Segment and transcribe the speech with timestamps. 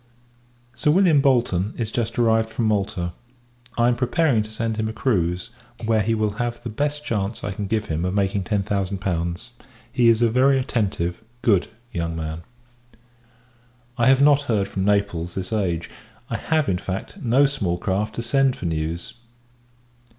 [0.73, 3.13] Sir William Bolton is just arrived from Malta.
[3.77, 5.51] I am preparing to send him a cruise,
[5.85, 8.97] where he will have the best chance I can give him of making ten thousand
[8.97, 9.51] pounds.
[9.93, 12.41] He is a very attentive, good, young man.
[13.95, 15.87] I have not heard from Naples this age.
[16.31, 19.13] I have, in fact, no small craft to send for news.